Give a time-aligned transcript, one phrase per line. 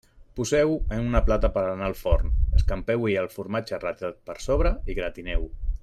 [0.37, 4.73] Poseu-ho en una plata per a anar al forn, escampeu-hi el formatge ratllat per sobre
[4.95, 5.53] i gratineu-ho.